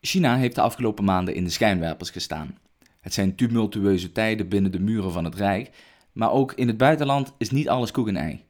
[0.00, 2.58] China heeft de afgelopen maanden in de schijnwerpers gestaan.
[3.00, 5.70] Het zijn tumultueuze tijden binnen de muren van het Rijk,
[6.12, 8.44] maar ook in het buitenland is niet alles koek en ei.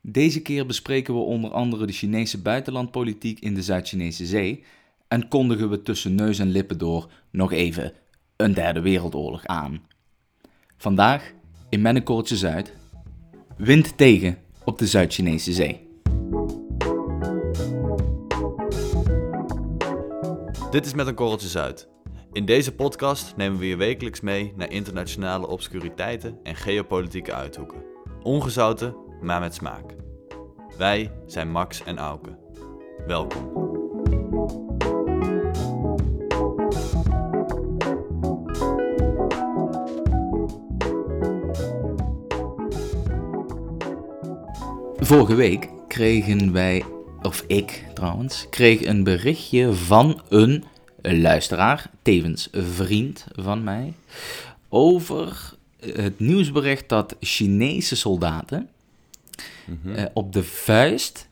[0.00, 4.64] Deze keer bespreken we onder andere de Chinese buitenlandpolitiek in de Zuid-Chinese Zee
[5.08, 7.92] en kondigen we tussen neus en lippen door nog even
[8.36, 9.82] een derde wereldoorlog aan.
[10.76, 11.32] Vandaag
[11.68, 12.72] in Mennekoortje Zuid,
[13.56, 15.90] wind tegen op de Zuid-Chinese Zee.
[20.72, 21.88] Dit is Met een Korreltje Zuid.
[22.32, 27.84] In deze podcast nemen we je wekelijks mee naar internationale obscuriteiten en geopolitieke uithoeken.
[28.22, 29.94] Ongezouten, maar met smaak.
[30.78, 32.38] Wij zijn Max en Auke.
[33.06, 33.50] Welkom.
[44.96, 46.84] Vorige week kregen wij,
[47.22, 50.64] of ik trouwens, kreeg een berichtje van een
[51.02, 53.92] luisteraar, tevens vriend van mij,
[54.68, 55.52] over
[55.94, 58.68] het nieuwsbericht dat Chinese soldaten
[59.94, 61.28] eh, op de vuist,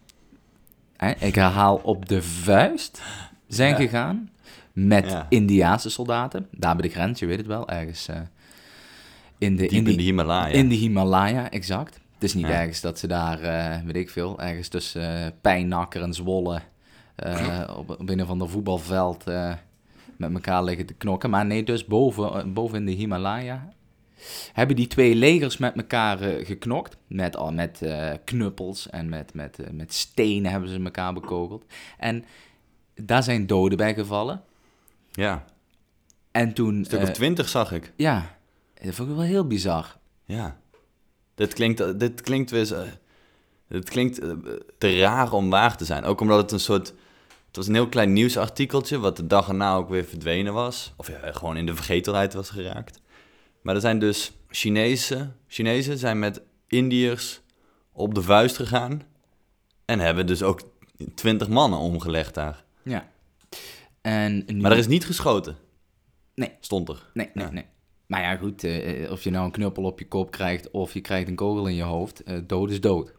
[0.97, 3.01] hè, ik herhaal op de vuist,
[3.49, 3.77] zijn Ja.
[3.77, 4.31] gegaan
[4.73, 5.27] met Ja.
[5.29, 8.17] Indiaanse soldaten, daar bij de grens, je weet het wel, ergens eh,
[9.39, 10.53] in de, Diep in die- de Himalaya.
[10.55, 11.99] in de Himalaya, exact.
[12.21, 12.53] Het is niet Ja.
[12.61, 16.61] ergens dat ze daar, eh, weet ik veel, ergens tussen uh, Pijnakker en Zwolle
[17.17, 19.25] eh, op, op een of ander voetbalveld
[20.17, 21.31] met elkaar liggen te knokken.
[21.31, 23.73] Maar nee, dus boven, boven in de Himalaya
[24.53, 26.97] hebben die twee legers met elkaar geknokt.
[27.07, 27.83] Met, al met
[28.25, 31.65] knuppels en met, met, met stenen hebben ze elkaar bekogeld.
[31.99, 32.25] En
[32.95, 34.43] daar zijn doden bij gevallen.
[35.11, 35.45] Ja,
[36.31, 36.75] En toen...
[36.75, 37.93] een stuk of twintig zag ik.
[37.97, 38.37] ja,
[38.83, 39.97] dat vond ik wel heel bizar.
[40.25, 40.60] Ja.
[41.41, 42.85] Dit klinkt, dit klinkt weer zo-
[43.69, 44.31] Dit klinkt eh,
[44.79, 46.05] te raar om waar te zijn.
[46.05, 46.87] Ook omdat het een soort...
[47.47, 50.93] Het was een heel klein nieuwsartikeltje, wat de dag erna ook weer verdwenen was.
[50.97, 53.01] Of ja, gewoon in de vergetelheid was geraakt.
[53.63, 57.41] Maar er zijn dus Chinezen, Chinezen zijn met Indiërs
[57.93, 59.03] op de vuist gegaan.
[59.85, 60.61] En hebben dus ook
[61.15, 62.65] twintig mannen omgelegd daar.
[62.83, 63.09] Ja.
[64.01, 65.57] En nu- Maar er is niet geschoten.
[66.35, 66.53] Nee.
[66.61, 67.11] Stond er.
[67.15, 67.51] Nee, nee, Ja.
[67.53, 67.65] nee.
[68.11, 70.95] Maar ja, goed, eh, eh, of je nou een knuppel op je kop krijgt of
[70.95, 73.13] je krijgt een kogel in je hoofd, eh, dood is dood.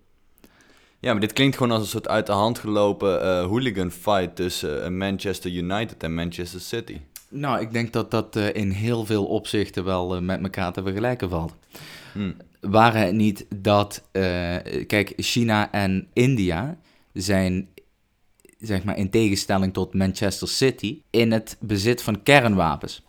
[1.00, 4.36] Ja, maar dit klinkt gewoon als een soort uit de hand gelopen eh, hooligan fight
[4.36, 6.98] tussen Manchester United en Manchester City.
[7.30, 11.56] Nou, ik denk dat dat in heel veel opzichten wel met elkaar te vergelijken valt.
[12.14, 12.32] Hm.
[12.60, 14.04] Waren het niet dat,
[14.88, 16.78] kijk, China en India
[17.14, 17.70] zijn,
[18.60, 23.04] zeg maar in tegenstelling tot Manchester City, in het bezit van kernwapens.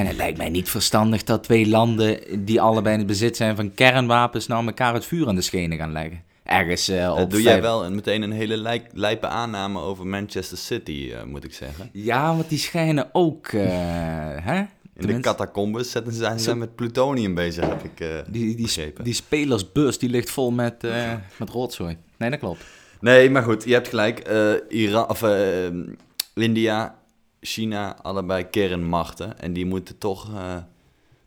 [0.00, 3.56] En het lijkt mij niet verstandig dat twee landen die allebei in het bezit zijn
[3.56, 6.22] van kernwapens nou elkaar het vuur aan de schenen gaan leggen.
[6.44, 10.06] Ergens Dat op doe jij vijf- wel een, meteen een hele lijk, lijpe aanname over
[10.06, 11.88] Manchester City, eh, moet ik zeggen.
[11.92, 13.62] Ja, want die schijnen ook, eh,
[14.50, 14.62] hè?
[14.96, 19.04] In de catacombes zetten zijn ze Zo- met plutonium bezig, heb ik die, die, begrepen.
[19.04, 20.82] die spelersbus die ligt vol met,
[21.36, 21.96] met rotzooi.
[22.18, 22.64] Nee, dat klopt.
[23.00, 24.28] Nee, maar goed, je hebt gelijk.
[24.68, 25.22] Iran, of,
[26.34, 26.98] India,
[27.40, 29.38] China, allebei kernmachten.
[29.40, 30.34] En die moeten toch...
[30.34, 30.56] eh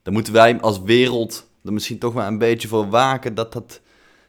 [0.02, 3.36] daar moeten wij als wereld er misschien toch wel een beetje voor waken...
[3.36, 3.82] dat, dat,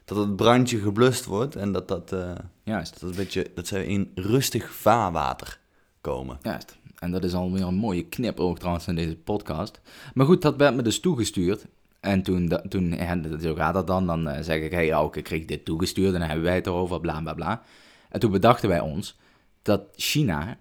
[0.05, 1.55] dat het brandje geblust wordt.
[1.55, 2.31] En dat, dat, eh,
[2.63, 5.59] Juist, dat, een beetje, dat ze in rustig vaarwater
[6.01, 6.37] komen.
[6.41, 6.77] juist.
[6.99, 9.79] En dat is alweer een mooie knipoog trouwens in deze podcast.
[10.13, 11.65] Maar goed, dat werd me dus toegestuurd.
[11.99, 12.89] En toen, da- toen
[13.21, 14.05] dat- zo gaat dat dan.
[14.07, 16.67] Dan eh, zeg ik, hey, Auke, ik kreeg dit toegestuurd en dan hebben wij het
[16.67, 17.61] erover, bla bla bla.
[18.09, 19.17] En toen bedachten wij ons
[19.61, 20.57] dat China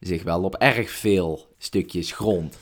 [0.00, 2.58] zich wel op erg veel stukjes grond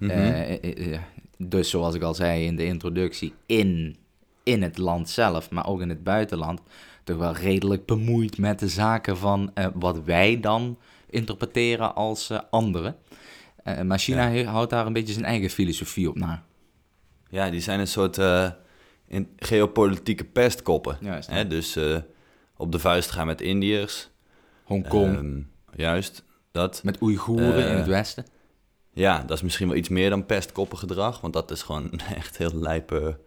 [0.00, 0.10] Mhm.
[0.10, 1.00] Eh, eh, eh,
[1.38, 3.96] dus zoals ik al zei in de introductie, in,
[4.42, 6.60] in het land zelf, maar ook in het buitenland,
[7.04, 10.78] toch wel redelijk bemoeid met de zaken van wat wij dan
[11.10, 12.96] interpreteren als eh, anderen.
[13.84, 14.44] Maar China Ja.
[14.50, 16.42] houdt daar een beetje zijn eigen filosofie op na.
[17.30, 18.18] Ja, die zijn een soort
[19.06, 20.96] in geopolitieke pestkoppen.
[21.00, 21.30] Juist.
[21.30, 21.46] Hè?
[21.46, 21.78] Dus
[22.56, 24.10] op de vuist gaan met Indiërs.
[24.64, 25.40] Hongkong, Ehm,
[25.80, 26.80] juist, dat.
[26.84, 28.24] met Oeigoeren eh, in het westen.
[28.92, 31.20] Ja, dat is misschien wel iets meer dan pestkoppengedrag.
[31.20, 33.18] Want dat is gewoon echt heel lijpe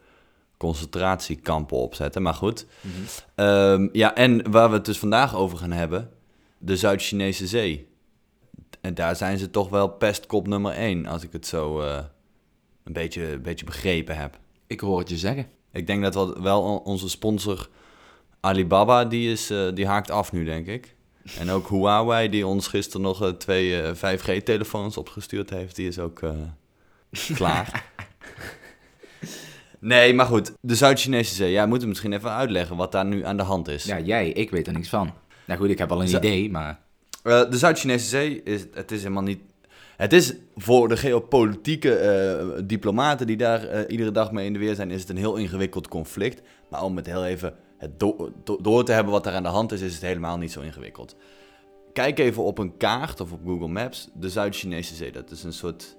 [0.58, 2.22] concentratiekampen opzetten.
[2.22, 2.66] Maar goed.
[3.36, 6.10] Ehm, ja, en waar we het dus vandaag over gaan hebben.
[6.58, 7.88] De Zuid-Chinese Zee.
[8.82, 11.06] En daar zijn ze toch wel pestkop nummer één.
[11.06, 11.98] Als ik het zo eh,
[12.84, 14.40] een, beetje, een beetje begrepen heb.
[14.68, 15.48] Ik hoor het je zeggen.
[15.72, 17.70] Ik denk dat wel, wel on- onze sponsor
[18.40, 20.96] Alibaba, die, is, eh, die haakt af nu, denk ik.
[21.40, 26.00] En ook Huawei, die ons gisteren nog eh, twee eh, 5G-telefoons opgestuurd heeft, die is
[26.00, 26.32] ook eh,
[27.36, 27.92] klaar.
[29.84, 30.52] Nee, maar goed.
[30.62, 31.52] De Zuid-Chinese Zee.
[31.52, 33.84] Ja, we moeten misschien even uitleggen wat daar nu aan de hand is.
[33.84, 35.14] Ja, jij, ik weet er niks van.
[35.46, 36.80] Nou goed, ik heb al een idee, maar...
[37.24, 39.40] Eh, de Zuid-Chinese Zee is, het is helemaal niet.
[39.98, 44.60] Het is voor de geopolitieke eh, diplomaten die daar eh, iedere dag mee in de
[44.60, 46.42] weer zijn, is het een heel ingewikkeld conflict.
[46.70, 49.50] Maar om het heel even het do- do- door te hebben wat er aan de
[49.50, 51.16] hand is, is het helemaal niet zo ingewikkeld.
[51.94, 55.12] Kijk even op een kaart of op Google Maps, de Zuid-Chinese Zee.
[55.12, 55.98] Dat is een soort.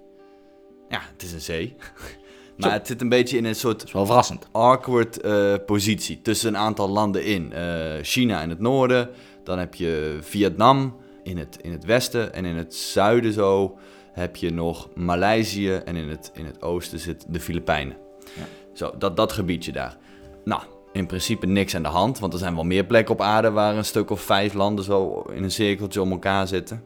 [0.89, 1.77] Ja, het is een zee.
[2.59, 4.49] maar het zit een beetje in een soort Dat is wel verrassend.
[4.53, 7.53] awkward eh, positie tussen een aantal landen in.
[7.53, 9.11] Eh, China in het noorden,
[9.45, 13.79] dan heb je Vietnam in het, in het westen en in het zuiden zo
[14.13, 17.97] heb je nog Maleisië en in het, in het oosten zit de Filipijnen.
[18.37, 18.45] Ja.
[18.73, 19.97] Zo, dat, dat gebiedje daar.
[20.45, 20.63] Nou,
[20.95, 23.77] in principe niks aan de hand, want er zijn wel meer plekken op aarde waar
[23.77, 26.83] een stuk of vijf landen zo in een cirkeltje om elkaar zitten.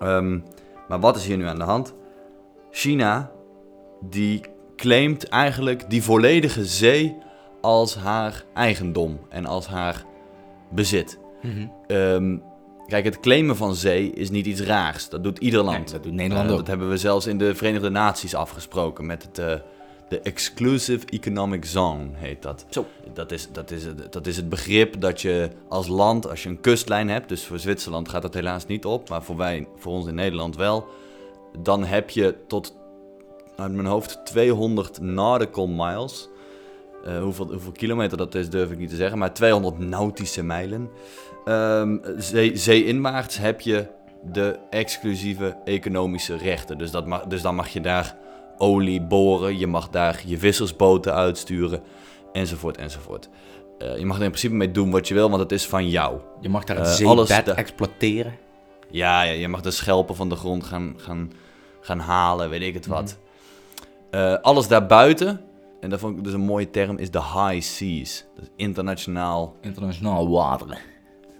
[0.00, 0.38] Ehm,
[0.88, 1.94] maar wat is hier nu aan de hand?
[2.70, 3.30] China,
[4.00, 4.40] die
[4.76, 7.16] claimt eigenlijk die volledige zee
[7.60, 10.04] als haar eigendom en als haar
[10.70, 11.18] bezit.
[11.42, 11.66] Mhm.
[11.86, 12.36] Ehm,
[12.86, 15.08] kijk, het claimen van zee is niet iets raars.
[15.08, 15.78] Dat doet ieder land.
[15.78, 16.58] Nee, dat doet Nederland Eh, ook.
[16.58, 19.54] Dat hebben we zelfs in de Verenigde Naties afgesproken met het, eh,
[20.10, 22.64] de Exclusive Economic Zone, heet dat.
[22.70, 22.86] Zo.
[23.14, 26.48] Dat is, dat, is, het- dat is het begrip dat je als land, als je
[26.48, 29.92] een kustlijn hebt, dus voor Zwitserland gaat dat helaas niet op, maar voor, wij, voor
[29.92, 30.86] ons in Nederland wel,
[31.58, 32.76] dan heb je tot,
[33.56, 36.28] uit mijn hoofd, 200 nautical miles.
[37.20, 40.90] Hoeveel, hoeveel kilometer dat is, durf ik niet te zeggen, maar 200 nautische mijlen.
[41.44, 43.86] Ehm, zee, zeeinwaarts heb je
[44.24, 46.78] de exclusieve economische rechten.
[46.78, 48.16] Dus, dat mag, dus dan mag je daar
[48.60, 51.82] olie boren, je mag daar je vissersboten uitsturen,
[52.32, 53.28] enzovoort, enzovoort.
[53.78, 55.88] Eh, je mag er in principe mee doen wat je wil, want het is van
[55.88, 56.20] jou.
[56.40, 58.34] Je mag daar het zeebed alles da- exploiteren.
[58.90, 61.32] Ja, ja, je mag de schelpen van de grond gaan, gaan,
[61.80, 63.18] gaan halen, weet ik het wat.
[64.10, 65.40] Eh, alles daarbuiten,
[65.80, 68.24] en dat vond ik dus een mooie term, is de high seas.
[68.34, 70.78] Dat is internationaal, Internationaal wateren.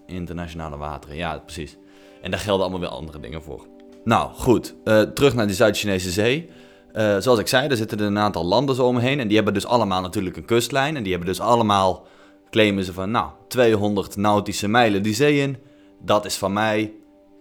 [0.06, 1.16] internationale wateren.
[1.16, 1.76] Ja, precies.
[2.22, 3.66] En daar gelden allemaal weer andere dingen voor.
[4.04, 4.74] Nou, goed.
[5.14, 6.48] Terug naar die Zuid-Chinese Zee.
[6.92, 9.20] Eh, zoals ik zei, er zitten er een aantal landen zo omheen.
[9.20, 10.96] En die hebben dus allemaal natuurlijk een kustlijn.
[10.96, 12.06] En die hebben dus allemaal,
[12.50, 15.56] claimen ze van, nou, 200 nautische mijlen die zee in.
[16.02, 16.92] Dat is van mij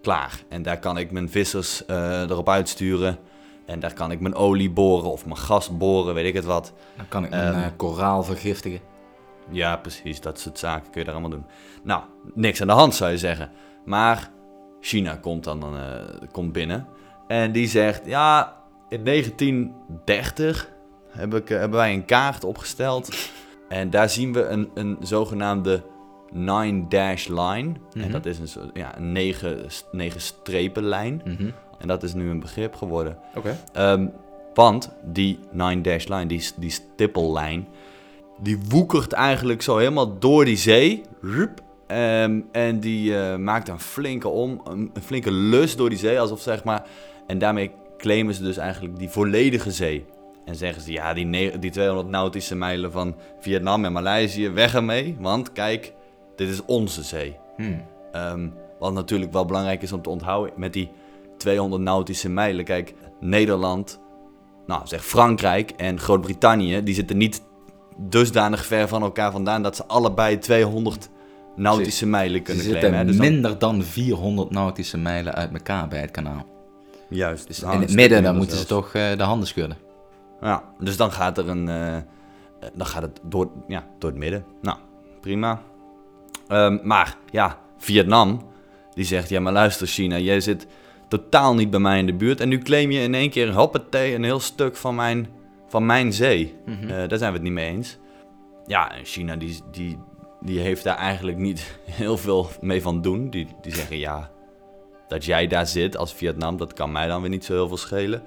[0.01, 0.43] klaar.
[0.49, 3.17] En daar kan ik mijn vissers eh, erop uitsturen.
[3.65, 6.73] En daar kan ik mijn olie boren of mijn gas boren, weet ik het wat.
[6.97, 7.63] Dan kan ik mijn Ehm.
[7.63, 8.79] eh, koraal vergiftigen.
[9.51, 10.21] Ja, precies.
[10.21, 11.45] Dat soort zaken kun je daar allemaal doen.
[11.83, 12.01] Nou,
[12.33, 13.51] niks aan de hand zou je zeggen.
[13.85, 14.31] Maar
[14.81, 15.75] China komt dan
[16.31, 16.87] komt binnen.
[17.27, 18.57] En die zegt, ja,
[18.89, 20.69] in 1930
[21.09, 23.09] heb ik, eh, hebben wij een kaart opgesteld.
[23.69, 25.83] En daar zien we een, een zogenaamde
[26.31, 27.73] nine dash line.
[27.93, 28.11] En Mhm.
[28.11, 31.21] dat is een, ja, een negen, negen strepen lijn.
[31.25, 31.49] Mhm.
[31.79, 33.17] En dat is nu een begrip geworden.
[33.35, 33.57] Oké.
[33.73, 34.07] Ehm,
[34.53, 37.67] want die 9-dash line, die, die stippellijn,
[38.41, 41.01] die woekert eigenlijk zo helemaal door die zee.
[41.21, 41.61] Rup.
[41.87, 46.19] Ehm, en die eh, maakt een flinke om, een, een flinke lus door die zee,
[46.19, 46.87] alsof zeg maar.
[47.27, 50.05] En daarmee claimen ze dus eigenlijk die volledige zee.
[50.45, 55.15] En zeggen ze, ja, die, die 200 nautische mijlen van Vietnam en Maleisië, weg ermee.
[55.19, 55.93] Want kijk,
[56.35, 57.35] dit is onze zee.
[57.57, 57.81] Hmm.
[58.11, 58.47] Ehm,
[58.79, 60.89] wat natuurlijk wel belangrijk is om te onthouden met die
[61.37, 62.65] 200 nautische mijlen.
[62.65, 63.99] Kijk, Nederland,
[64.67, 67.41] nou zeg Frankrijk en Groot-Brittannië, die zitten niet
[67.97, 71.09] dusdanig ver van elkaar vandaan dat ze allebei 200
[71.55, 73.05] nautische mijlen Ze kunnen zitten claimen.
[73.05, 73.11] hè.
[73.11, 76.45] Dus dan- minder dan 400 nautische mijlen uit elkaar bij het kanaal.
[77.09, 77.47] Juist.
[77.47, 79.77] Dus in het midden, dan moeten ze toch eh, de handen schudden.
[80.41, 81.69] Ja, dus dan gaat er een.
[81.69, 82.03] eh, eh,
[82.73, 84.45] dan gaat het door, ja, door het midden.
[84.61, 84.77] Nou,
[85.21, 85.61] prima.
[86.47, 88.41] Ehm, maar ja, Vietnam,
[88.93, 90.67] die zegt: Ja, maar luister, China, jij zit
[91.07, 92.39] totaal niet bij mij in de buurt.
[92.41, 95.27] En nu claim je in één keer, hoppatee, een heel stuk van mijn,
[95.67, 96.55] van mijn zee.
[96.65, 96.89] Mhm.
[96.89, 97.97] Eh, daar zijn we het niet mee eens.
[98.65, 99.97] Ja, en China, die, die,
[100.41, 103.29] die heeft daar eigenlijk niet heel veel mee van doen.
[103.29, 104.29] Die, die zeggen: Ja,
[105.09, 107.77] dat jij daar zit als Vietnam, dat kan mij dan weer niet zo heel veel
[107.77, 108.23] schelen.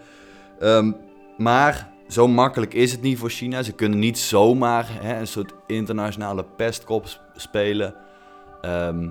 [0.60, 0.92] Ehm,
[1.36, 3.62] maar zo makkelijk is het niet voor China.
[3.62, 7.94] Ze kunnen niet zomaar hè, een soort internationale pestkop sp- spelen.
[8.60, 9.08] Ehm,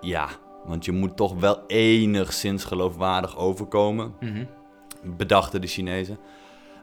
[0.00, 0.28] ja,
[0.64, 4.44] want je moet toch wel enigszins geloofwaardig overkomen, Mhm.
[5.16, 6.18] bedachten de Chinezen.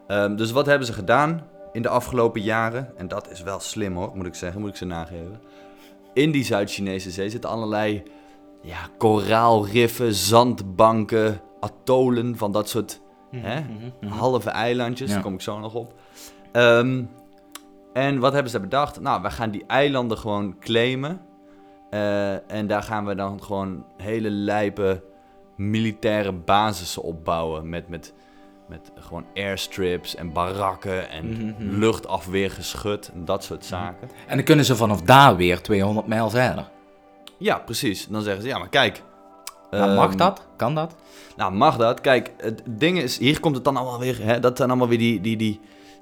[0.06, 2.92] Ehm, dus wat hebben ze gedaan in de afgelopen jaren?
[2.96, 5.40] En dat is wel slim hoor, moet ik zeggen, moet ik ze nageven.
[6.14, 8.02] In die Zuid-Chinese zee zitten allerlei
[8.62, 13.00] ja, koraalriffen, zandbanken, atollen van dat soort
[13.36, 13.60] Hè?
[13.60, 14.12] Mhm, mhm.
[14.12, 15.14] halve eilandjes, Ja.
[15.14, 15.94] daar kom ik zo nog op.
[16.52, 17.02] Ehm,
[17.92, 19.00] en wat hebben ze bedacht?
[19.00, 21.20] Nou, we gaan die eilanden gewoon claimen.
[21.90, 25.02] Eh, en daar gaan we dan gewoon hele lijpe
[25.56, 27.68] militaire basissen opbouwen.
[27.68, 28.12] Met, met,
[28.68, 31.78] met gewoon airstrips en barakken en Mhm.
[31.78, 34.08] luchtafweergeschut en dat soort zaken.
[34.26, 36.70] En dan kunnen ze vanaf daar weer 200 mijl verder.
[37.42, 38.06] Ja, precies.
[38.06, 39.02] Dan zeggen ze, ja, maar kijk,
[39.70, 40.46] Nou, mag Ehm, dat?
[40.56, 40.94] Kan dat?
[41.36, 42.00] Nou, mag dat?
[42.00, 44.98] Kijk, het ding is, hier komt het dan allemaal weer, hè, dat zijn allemaal weer
[44.98, 45.60] die, die, die,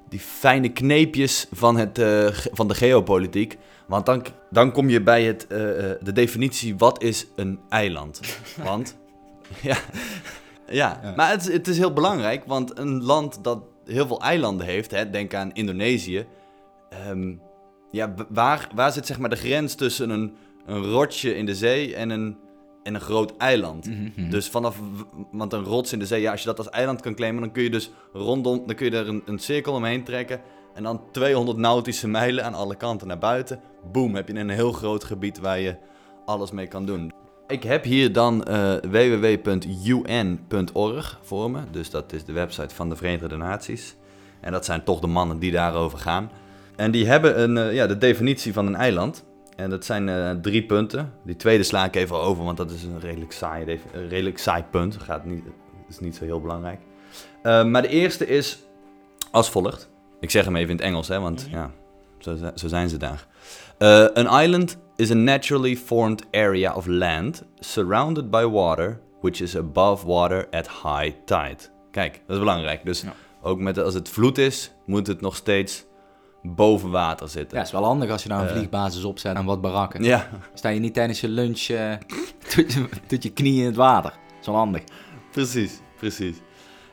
[0.09, 3.57] die fijne kneepjes van, het, eh, van de geopolitiek.
[3.87, 8.19] Want dan, dan kom je bij het, eh, eh, de definitie, wat is een eiland?
[8.63, 8.97] Want,
[9.61, 9.77] ja,
[10.67, 10.99] ja.
[11.03, 11.13] Ja.
[11.15, 14.91] maar het, is- het is heel belangrijk, want een land dat heel veel eilanden heeft,
[14.91, 16.25] hè, denk aan Indonesië.
[16.89, 17.33] ehm,
[17.91, 21.95] ja, waar, waar zit zeg maar de grens tussen een, een rotje in de zee
[21.95, 22.37] en een,
[22.83, 23.85] en een groot eiland?
[23.85, 24.29] Mhm.
[24.29, 24.79] Dus vanaf,
[25.31, 27.51] want een rots in de zee, ja, als je dat als eiland kan claimen, dan
[27.51, 30.41] kun je dus rondom, dan kun je er een, een cirkel omheen trekken.
[30.73, 33.59] En dan 200 nautische mijlen aan alle kanten naar buiten.
[33.91, 35.75] Boom, heb je een heel groot gebied waar je
[36.25, 37.11] alles mee kan doen.
[37.47, 39.99] Ik heb hier dan eh, www.un.org
[41.21, 41.59] voor me.
[41.71, 43.95] Dus dat is de website van de Verenigde Naties.
[44.41, 46.31] En dat zijn toch de mannen die daarover gaan.
[46.75, 49.23] En die hebben een, eh, ja, de definitie van een eiland.
[49.61, 51.13] En dat zijn eh, drie punten.
[51.23, 54.63] Die tweede sla ik even over, want dat is een redelijk saai, een redelijk saai
[54.63, 54.97] punt.
[54.97, 55.43] Gaat niet,
[55.89, 56.79] is niet zo heel belangrijk.
[57.41, 58.59] Eh, maar de eerste is
[59.31, 59.89] als volgt.
[60.19, 61.71] Ik zeg hem even in het Engels, hè, want ja,
[62.19, 63.27] zo, zo zijn ze daar.
[63.79, 69.57] Uh, an island is a naturally formed area of land surrounded by water, which is
[69.57, 71.57] above water at high tide.
[71.91, 72.85] Kijk, dat is belangrijk.
[72.85, 73.13] Dus Ja.
[73.41, 75.85] ook met, als het vloed is, moet het nog steeds
[76.43, 77.57] boven water zitten.
[77.57, 78.53] Ja, is wel handig als je daar een Eh.
[78.55, 80.03] vliegbasis opzet en wat barakken.
[80.03, 80.27] ja.
[80.53, 81.93] Sta je niet tijdens je lunch eh
[82.55, 84.11] tot, je, tot je knieën in het water.
[84.11, 84.81] Dat is wel handig.
[85.31, 86.35] Precies, precies.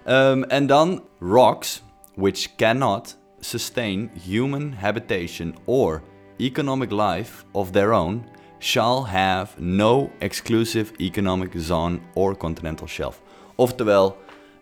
[0.05, 1.83] Ehm, en dan rocks,
[2.15, 6.03] which cannot sustain human habitation or
[6.37, 8.25] economic life of their own,
[8.59, 13.21] shall have no exclusive economic zone or continental shelf.
[13.55, 14.17] Oftewel,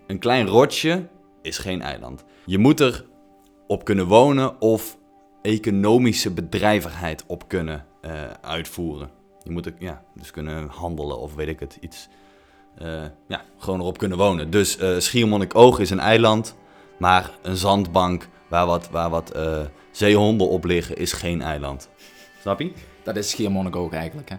[0.06, 1.08] een klein rotje
[1.42, 2.24] is geen eiland.
[2.46, 3.04] Je moet er
[3.66, 4.98] op kunnen wonen of
[5.42, 9.10] economische bedrijvigheid op kunnen eh, uitvoeren.
[9.42, 12.08] Je moet er ja, dus kunnen handelen of weet ik het, iets
[12.78, 14.50] eh, ja, gewoon erop kunnen wonen.
[14.50, 16.56] Dus eh Schiermonnikoog is een eiland,
[16.98, 21.88] maar een zandbank waar wat, waar wat eh, zeehonden op liggen is geen eiland.
[22.40, 22.72] Snap je?
[23.02, 24.36] Dat is Schiermonnik ook eigenlijk, hè.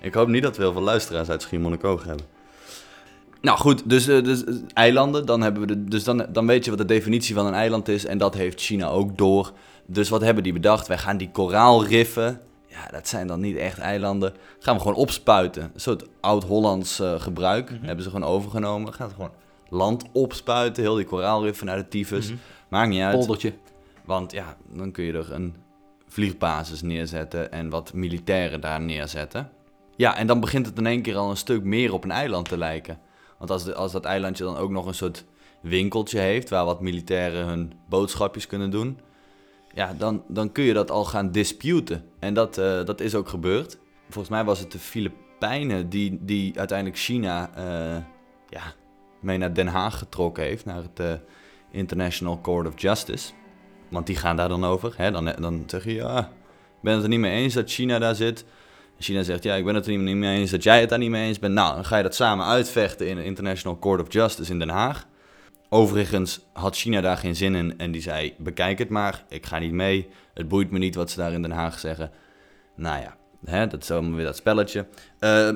[0.00, 2.26] Ik hoop niet dat we heel veel luisteraars uit Schiermonnikoog hebben.
[3.42, 6.64] Nou goed, dus, eh, dus eh, eilanden, dan, hebben we de, dus dan, dan weet
[6.64, 8.04] je wat de definitie van een eiland is.
[8.04, 9.52] En dat heeft China ook door.
[9.86, 10.86] Dus wat hebben die bedacht?
[10.86, 15.62] Wij gaan die koraalriffen, ja, dat zijn dan niet echt eilanden, gaan we gewoon opspuiten.
[15.62, 18.94] Een soort oud-Hollands eh, gebruik hebben ze gewoon overgenomen.
[18.94, 19.32] Gaan ze gewoon
[19.68, 22.26] land opspuiten, heel die koraalriffen naar de tyfus.
[22.26, 22.36] Mhm.
[22.68, 23.16] Maakt niet uit.
[23.16, 23.52] Poldertje.
[24.04, 25.54] Want ja, dan kun je er een
[26.08, 29.50] vliegbasis neerzetten en wat militairen daar neerzetten.
[29.96, 32.48] Ja, en dan begint het in één keer al een stuk meer op een eiland
[32.48, 32.98] te lijken.
[33.42, 35.24] Want als, als dat eilandje dan ook nog een soort
[35.60, 38.98] winkeltje heeft waar wat militairen hun boodschapjes kunnen doen,
[39.74, 42.04] ja, dan, dan kun je dat al gaan disputen.
[42.18, 43.78] En dat, eh, dat is ook gebeurd.
[44.08, 48.02] Volgens mij was het de Filipijnen die, die uiteindelijk China eh,
[48.48, 48.62] ja,
[49.20, 51.12] mee naar Den Haag getrokken heeft, naar het eh,
[51.70, 53.32] International Court of Justice.
[53.88, 54.94] Want die gaan daar dan over.
[54.96, 55.10] Hè?
[55.10, 58.14] Dan, dan zeg je, ja, ik ben het er niet mee eens dat China daar
[58.14, 58.44] zit.
[59.02, 61.10] China zegt, ja, ik ben het er niet mee eens dat jij het daar niet
[61.10, 61.54] mee eens bent.
[61.54, 64.68] Nou, dan ga je dat samen uitvechten in de International Court of Justice in Den
[64.68, 65.06] Haag.
[65.68, 69.58] Overigens had China daar geen zin in en die zei, bekijk het maar, ik ga
[69.58, 70.08] niet mee.
[70.34, 72.10] Het boeit me niet wat ze daar in Den Haag zeggen.
[72.76, 74.86] Nou ja, hè, dat is allemaal weer dat spelletje.
[75.18, 75.50] Eh,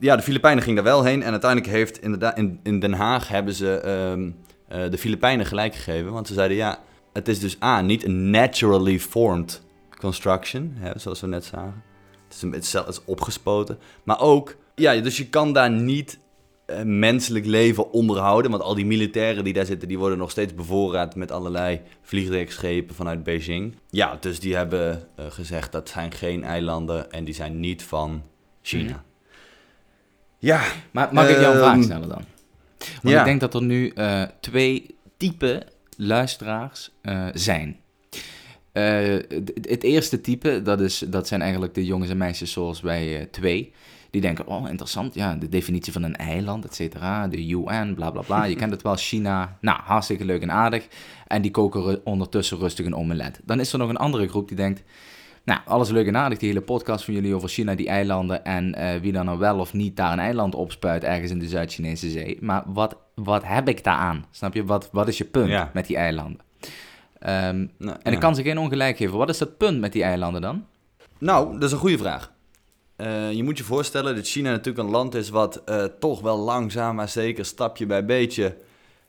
[0.00, 3.28] ja, de Filipijnen ging daar wel heen en uiteindelijk heeft inderdaad in, in Den Haag
[3.28, 4.30] hebben ze ehm,
[4.68, 6.12] eh, de Filipijnen gelijk gegeven.
[6.12, 6.78] Want ze zeiden, ja,
[7.12, 9.62] het is dus A, niet een naturally formed
[9.98, 11.82] construction, hè, zoals we net zagen.
[12.30, 13.78] Het is, een, het is opgespoten.
[14.02, 16.18] Maar ook, ja, dus je kan daar niet
[16.66, 18.50] eh, menselijk leven onderhouden.
[18.50, 22.94] Want al die militairen die daar zitten, die worden nog steeds bevoorraad met allerlei vliegdekschepen
[22.94, 23.76] vanuit Beijing.
[23.90, 28.22] Ja, dus die hebben eh, gezegd dat zijn geen eilanden en die zijn niet van
[28.62, 28.90] China.
[28.90, 29.00] Mhm.
[30.38, 32.24] Ja, Maar mag ik jou een vraag Ehm, stellen dan?
[32.78, 33.18] Want ja.
[33.18, 36.90] ik denk dat er nu eh, twee type luisteraars
[37.32, 37.79] zijn.
[38.72, 38.82] Eh,
[39.68, 43.24] het- eerste type, dat, is, dat zijn eigenlijk de jongens en meisjes zoals wij eh,
[43.30, 43.72] twee.
[44.10, 48.10] Die denken, oh interessant, ja, de definitie van een eiland, et cetera, de UN, bla
[48.10, 48.44] bla bla.
[48.44, 50.86] Je kent het wel, China, nou, hartstikke leuk en aardig.
[51.26, 53.40] En die koken ondertussen rustig een omelet.
[53.44, 54.82] Dan is er nog een andere groep die denkt,
[55.44, 58.74] nou, alles leuk en aardig, die hele podcast van jullie over China, die eilanden en
[58.74, 62.10] eh, wie dan nou wel of niet daar een eiland opspuit ergens in de Zuid-Chinese
[62.10, 62.38] zee.
[62.40, 64.24] Maar wat, wat heb ik daaraan?
[64.30, 64.64] Snap je?
[64.64, 65.70] Wat, wat is je punt Ja.
[65.74, 66.40] met die eilanden?
[67.20, 69.18] Ehm, Nou, en ik kan ze geen ongelijk geven.
[69.18, 70.66] Wat is het punt met die eilanden dan?
[71.18, 72.32] Nou, dat is een goede vraag.
[72.96, 76.38] Eh, je moet je voorstellen dat China natuurlijk een land is wat eh, toch wel
[76.38, 78.56] langzaam, maar zeker stapje bij beetje,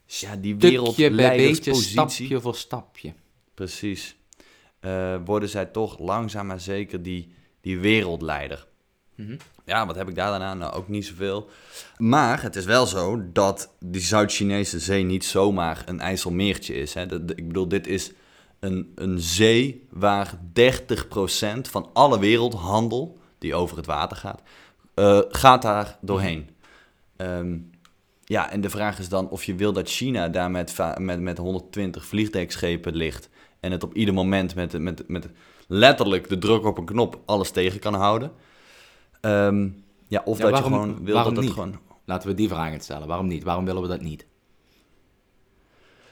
[0.05, 3.13] ja, die wereldleiderspositie, stapje voor stapje.
[3.53, 4.15] precies,
[4.79, 8.67] eh, worden zij toch langzaam maar zeker die, die wereldleider.
[9.21, 9.37] Mhm.
[9.65, 10.57] Ja, wat heb ik daar dan aan?
[10.57, 11.49] Nou, ook niet zoveel.
[11.97, 16.93] Maar het is wel zo dat die Zuid-Chinese zee niet zomaar een IJsselmeertje is.
[16.93, 17.05] Hè.
[17.05, 18.11] Dat- ik bedoel, dit is
[18.59, 24.41] een, een zee waar 30% van alle wereldhandel die over het water gaat,
[24.93, 26.49] eh, gaat daar doorheen.
[27.17, 27.57] Ehm,
[28.23, 31.37] ja, en de vraag is dan of je wil dat China daar met, met, met
[31.37, 35.27] 120 vliegdekschepen ligt en het op ieder moment met, met, met
[35.67, 38.31] letterlijk de druk op een knop alles tegen kan houden.
[39.21, 39.69] Ehm,
[40.07, 41.51] ja, of Ja, dat waarom- je gewoon wil dat het niet?
[41.51, 41.79] gewoon...
[42.05, 43.07] Laten we die vraag eens stellen.
[43.07, 43.43] Waarom niet?
[43.43, 44.25] Waarom willen we dat niet?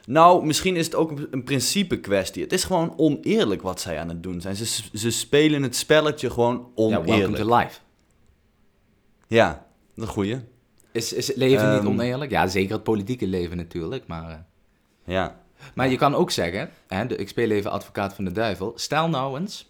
[0.06, 2.44] Nou, misschien is het ook een, principe kwestie.
[2.44, 4.56] Het is gewoon oneerlijk wat zij aan het doen zijn.
[4.56, 7.44] Ze, ze spelen het spelletje gewoon Ja, welcome oneerlijk.
[7.44, 7.80] to life.
[9.28, 10.40] Ja, dat is goeie.
[10.92, 11.88] Is, is het leven niet Ehm.
[11.88, 12.32] oneerlijk?
[12.32, 14.30] Ja, zeker het politieke leven natuurlijk, maar...
[14.30, 14.38] eh,
[15.16, 15.42] Ja.
[15.76, 18.72] Maar je kan ook zeggen, hè, de, ik speel even advocaat van de duivel.
[18.76, 19.69] Stel nou eens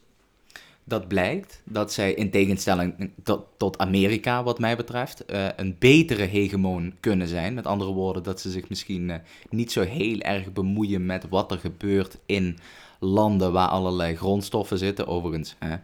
[0.90, 6.24] dat blijkt dat zij in tegenstelling tot, tot Amerika, wat mij betreft, eh, een betere
[6.24, 7.54] hegemoon kunnen zijn.
[7.54, 9.18] Met andere woorden, dat ze zich misschien eh,
[9.50, 12.58] niet zo heel erg bemoeien met wat er gebeurt in
[13.00, 15.08] landen waar allerlei grondstoffen zitten.
[15.08, 15.76] Overigens, hè,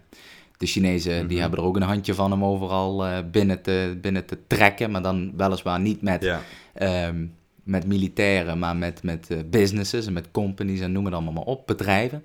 [0.57, 1.41] de Chinezen die Mhm.
[1.41, 5.01] hebben er ook een handje van om overal eh, binnen, te, binnen te trekken, maar
[5.01, 6.41] dan weliswaar niet met ja.
[6.73, 7.25] Ehm,
[7.63, 11.67] met militairen, maar met, met businesses en met companies en noem het allemaal maar op,
[11.67, 12.23] bedrijven.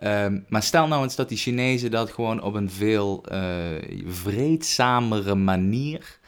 [0.00, 3.48] Ehm, maar stel nou eens dat die Chinezen dat gewoon op een veel eh
[4.06, 6.18] vreedzamere manier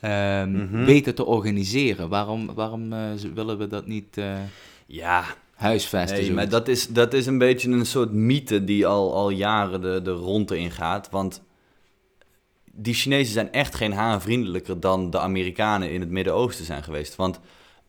[0.00, 0.84] ehm, Mhm.
[0.84, 2.08] weten te organiseren.
[2.08, 2.98] Waarom, waarom eh,
[3.34, 4.34] willen we dat niet eh,
[4.86, 6.20] Ja, huisvesten?
[6.20, 9.80] nee, maar dat is, dat is een beetje een soort mythe die al, al jaren
[9.80, 11.08] de, de ronde ingaat.
[11.10, 11.42] Want
[12.72, 17.16] die Chinezen zijn echt geen haar vriendelijker dan de Amerikanen in het Midden-Oosten zijn geweest.
[17.16, 17.40] Want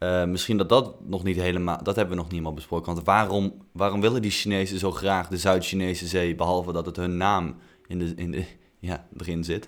[0.04, 2.94] eh, misschien dat dat nog niet helemaal, dat hebben we nog niet helemaal besproken.
[2.94, 7.18] Want waarom, waarom willen die Chinezen zo graag de Zuid-Chinese zee, behalve dat het hun
[7.18, 7.56] naam
[7.88, 8.46] in de, in de,
[8.80, 9.68] ja, erin zit?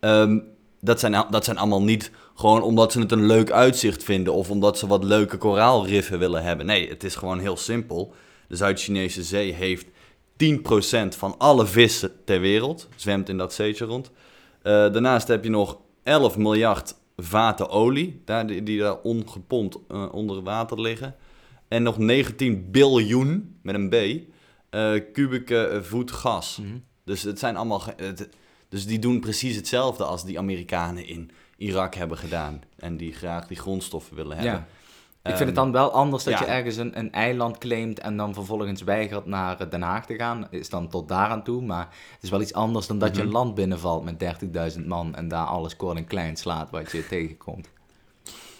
[0.00, 0.38] Ehm,
[0.80, 4.50] dat, zijn, dat zijn allemaal niet gewoon omdat ze het een leuk uitzicht vinden of
[4.50, 6.66] omdat ze wat leuke koraalriffen willen hebben.
[6.66, 8.14] Nee, het is gewoon heel simpel.
[8.48, 9.88] De Zuid-Chinese zee heeft 10%
[11.08, 14.10] van alle vissen ter wereld, zwemt in dat zeetje rond.
[14.62, 20.08] Eh, daarnaast heb je nog 11 miljard vaten olie, daar, die, die daar ongepompt eh,
[20.12, 21.14] onder water liggen.
[21.68, 23.94] En nog 19 biljoen, met een B,
[24.70, 26.58] eh, kubieke voet gas.
[26.62, 26.76] Mhm.
[27.04, 27.82] Dus het zijn allemaal.
[27.96, 28.28] het-
[28.68, 32.60] dus die doen precies hetzelfde als die Amerikanen in Irak hebben gedaan.
[32.76, 34.52] En die graag die grondstoffen willen hebben.
[34.52, 34.66] Ja.
[35.28, 36.40] Ik vind het Ehm, dan wel anders dat ja.
[36.40, 40.14] je ergens een, een eiland claimt en dan vervolgens weigert naar eh, Den Haag te
[40.14, 40.46] gaan.
[40.50, 41.62] Is dan tot daaraan toe.
[41.62, 43.36] Maar het is wel iets anders dan dat je een Mhm.
[43.36, 47.68] land binnenvalt met 30.000 man en daar alles kort en klein slaat wat je tegenkomt.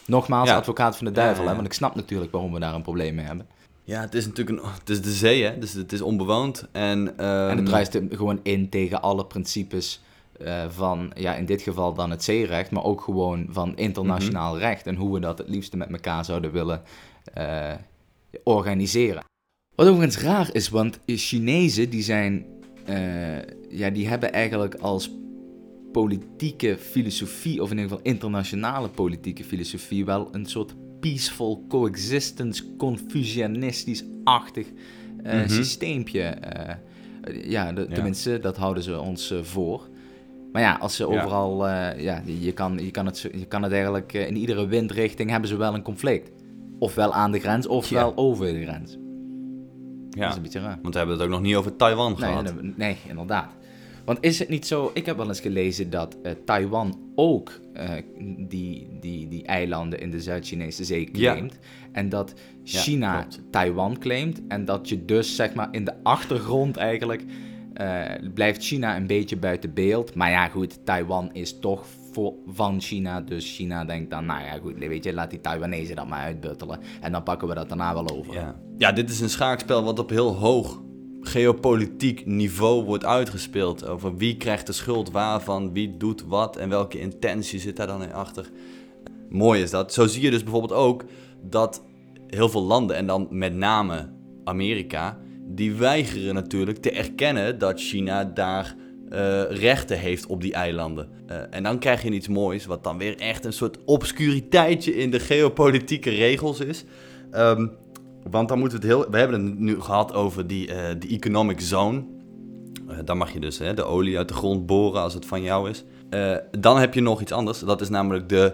[0.07, 0.57] Nogmaals, Ja.
[0.57, 3.15] advocaat van de duivel, Ja, hè, want ik snap natuurlijk waarom we daar een probleem
[3.15, 3.47] mee hebben.
[3.85, 5.59] Ja, het is natuurlijk een, het is de zee, hè?
[5.59, 6.67] Dus het is onbewoond.
[6.73, 10.03] En, ehm, en het druist er gewoon in tegen alle principes
[10.39, 14.63] eh, van, ja, in dit geval dan het zeerecht, maar ook gewoon van internationaal Mhm.
[14.63, 16.83] recht en hoe we dat het liefste met elkaar zouden willen
[17.35, 17.75] eh,
[18.45, 19.25] organiseren.
[19.75, 22.47] Wat overigens raar is, want Chinezen die zijn,
[22.85, 23.37] eh,
[23.71, 25.11] ja, die hebben eigenlijk als
[25.93, 34.67] politieke filosofie, of in ieder geval internationale politieke filosofie, wel een soort peaceful coexistence, confucianistisch-achtig
[35.23, 35.49] Mhm.
[35.49, 36.37] systeempje.
[37.43, 37.95] ja, de- Ja.
[37.95, 39.89] tenminste, dat houden ze ons voor.
[40.53, 41.09] Maar ja, als ze Ja.
[41.23, 44.67] overal, eh, ja, je kan, je, kan het, je kan het eigenlijk eh, in iedere
[44.67, 46.31] windrichting hebben ze wel een conflict.
[46.79, 48.13] Ofwel aan de grens, ofwel Ja.
[48.17, 48.93] over de grens.
[48.93, 50.79] Dat ja, is een beetje raar.
[50.83, 52.55] want we hebben het ook nog niet over Taiwan Nee, gehad.
[52.63, 53.57] nee, nee, inderdaad.
[54.05, 57.61] Want is het niet zo, ik heb wel eens gelezen dat eh, Taiwan ook
[58.39, 61.33] die, die, die eilanden in de Zuid-Chinese zee Ja.
[61.33, 61.59] claimt.
[61.93, 63.27] En dat Ja, China.
[63.51, 64.41] Taiwan claimt.
[64.49, 67.25] En dat je dus zeg maar in de achtergrond eigenlijk
[68.35, 70.15] blijft China een beetje buiten beeld.
[70.15, 71.85] Maar ja goed, Taiwan is toch
[72.47, 73.21] van China.
[73.21, 76.81] Dus China denkt dan, nou ja goed, weet je, laat die Taiwanese dat maar uitbuttelen.
[77.01, 78.35] En dan pakken we dat daarna wel over.
[78.35, 78.55] Ja.
[78.77, 80.83] ja, dit is een schaakspel wat op heel hoog
[81.21, 83.87] geopolitiek niveau wordt uitgespeeld.
[83.87, 88.03] Over wie krijgt de schuld waarvan, wie doet wat en welke intentie zit daar dan
[88.03, 88.51] in achter.
[89.29, 89.93] Mooi is dat.
[89.93, 91.05] Zo zie je dus bijvoorbeeld ook
[91.43, 91.83] dat
[92.27, 94.09] heel veel landen, en dan met name
[94.45, 98.77] Amerika, die weigeren natuurlijk te erkennen dat China daar
[99.11, 101.09] eh, rechten heeft op die eilanden.
[101.27, 105.11] Eh, en dan krijg je iets moois, wat dan weer echt een soort obscuriteitje in
[105.11, 106.85] de geopolitieke regels is.
[107.31, 107.67] Ehm,
[108.31, 109.11] want dan moeten we het heel.
[109.11, 112.05] We hebben het nu gehad over die, eh, die economic zone.
[113.05, 115.71] Dan mag je dus hè, de olie uit de grond boren als het van jou
[115.71, 115.85] is.
[116.59, 117.59] Dan heb je nog iets anders.
[117.59, 118.53] Dat is namelijk de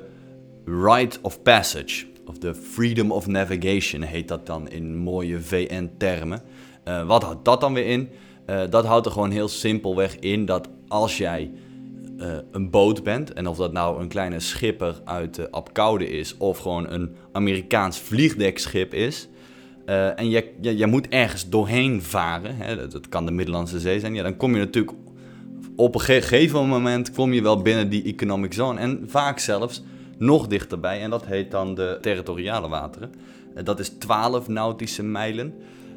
[0.64, 2.06] right of passage.
[2.26, 6.42] Of de freedom of navigation heet dat dan in mooie VN-termen.
[6.84, 8.08] Eh, wat houdt dat dan weer in?
[8.46, 11.50] Eh, dat houdt er gewoon heel simpelweg in dat als jij
[12.18, 16.36] eh, een boot bent, en of dat nou een kleine schipper uit uh, Apkoude is
[16.36, 19.28] of gewoon een Amerikaans vliegdekschip is,
[19.86, 24.22] en je, moet ergens doorheen varen, hè, dat, dat, kan de Middellandse Zee zijn, ja,
[24.22, 24.96] dan kom je natuurlijk
[25.76, 29.82] op een gegeven moment kom je wel binnen die economic zone en vaak zelfs
[30.18, 33.12] nog dichterbij en dat heet dan de territoriale wateren.
[33.64, 35.54] dat is 12 nautische mijlen,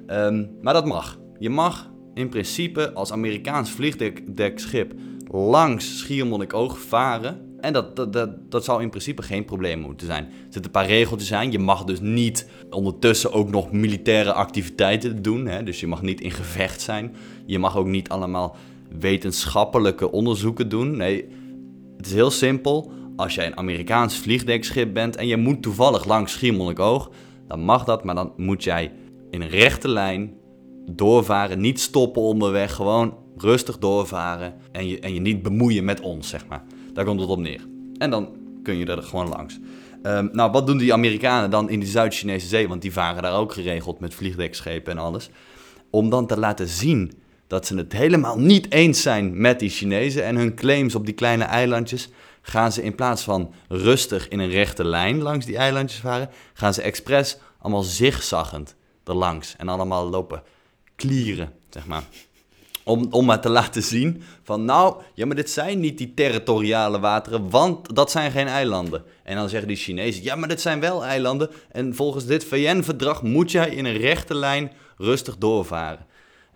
[0.07, 1.19] um, maar dat mag.
[1.39, 4.93] Je mag in principe als Amerikaans vliegdekschip
[5.31, 7.45] langs Schiermonnikoog varen.
[7.59, 10.23] En dat, dat, dat, dat zou in principe geen probleem moeten zijn.
[10.23, 11.51] Er zitten een paar regeltjes zijn.
[11.51, 15.47] Je mag dus niet ondertussen ook nog militaire activiteiten doen.
[15.47, 15.63] Hè?
[15.63, 17.15] Dus je mag niet in gevecht zijn.
[17.45, 18.55] Je mag ook niet allemaal
[18.99, 20.97] wetenschappelijke onderzoeken doen.
[20.97, 21.27] Nee,
[21.97, 22.91] het is heel simpel.
[23.15, 27.11] Als jij een Amerikaans vliegdekschip bent en je moet toevallig langs Schiermonnikoog,
[27.47, 28.91] dan mag dat, maar dan moet jij
[29.31, 30.33] in een rechte lijn
[30.91, 36.29] doorvaren, niet stoppen onderweg, gewoon rustig doorvaren en je, en je niet bemoeien met ons,
[36.29, 36.63] zeg maar.
[36.93, 37.67] Daar komt het op neer.
[37.97, 38.29] En dan
[38.63, 39.59] kun je er gewoon langs.
[40.03, 42.67] Um, nou, wat doen die Amerikanen dan in de Zuid-Chinese Zee?
[42.67, 45.29] Want die varen daar ook geregeld met vliegdekschepen en alles.
[45.89, 47.11] Om dan te laten zien
[47.47, 51.13] dat ze het helemaal niet eens zijn met die Chinezen en hun claims op die
[51.13, 52.09] kleine eilandjes,
[52.41, 56.73] gaan ze in plaats van rustig in een rechte lijn langs die eilandjes varen, gaan
[56.73, 58.75] ze expres allemaal zigzaggend
[59.07, 60.43] erlangs en allemaal lopen
[60.95, 62.03] klieren, zeg maar.
[62.83, 66.99] Om, om maar te laten zien van nou, ja maar dit zijn niet die territoriale
[66.99, 69.03] wateren, want dat zijn geen eilanden.
[69.23, 73.23] En dan zeggen die Chinezen, ja maar dit zijn wel eilanden en volgens dit VN-verdrag
[73.23, 76.05] moet jij in een rechte lijn rustig doorvaren.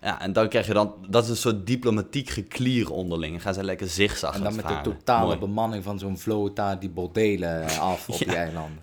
[0.02, 3.32] Ja, en dan krijg je dan, dat is een soort diplomatiek geklier onderling.
[3.32, 6.90] Dan gaan ze lekker zigzag En dan met de totale bemanning van zo'n vlota die
[6.90, 8.82] bordelen af op die eilanden.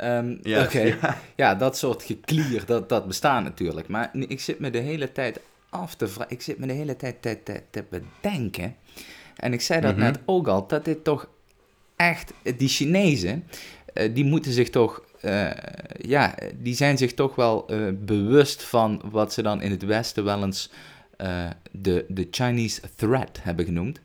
[0.00, 1.18] Um, ja, Oké, ja.
[1.36, 1.54] ja.
[1.54, 3.88] dat soort geklier, dat, dat bestaat natuurlijk.
[3.88, 6.96] Maar ik zit me de hele tijd af te vragen, ik zit me de hele
[6.96, 8.76] tijd te, te, te bedenken.
[9.36, 10.04] En ik zei dat mhm.
[10.04, 11.28] net ook al, dat dit toch
[11.96, 13.44] echt, die Chinezen,
[13.94, 15.50] uh, die moeten zich toch, uh,
[15.98, 20.24] ja, die zijn zich toch wel uh, bewust van wat ze dan in het Westen
[20.24, 20.70] wel eens
[21.70, 24.00] de, de Chinese threat hebben genoemd.